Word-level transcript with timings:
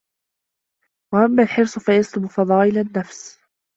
وَأَمَّا 1.13 1.43
الْحِرْصُ 1.43 1.79
فَيَسْلُبُ 1.79 2.25
فَضَائِلَ 2.25 2.77
النَّفْسِ 2.79 3.39